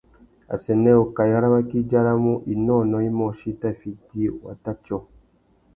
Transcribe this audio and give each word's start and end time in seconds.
Assênē 0.53 0.91
ukaï 1.03 1.31
râ 1.41 1.47
waki 1.53 1.77
i 1.81 1.85
djaramú 1.87 2.33
«inônōh 2.53 3.05
imôchï 3.09 3.47
i 3.51 3.57
tà 3.61 3.69
fiti 3.79 4.21
wata 4.43 4.71
tiô». 4.83 4.97